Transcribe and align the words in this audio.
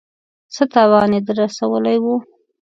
څه 0.53 0.63
تاوان 0.73 1.09
يې 1.15 1.21
در 1.27 1.35
رسولی 1.43 1.97
و. 2.03 2.05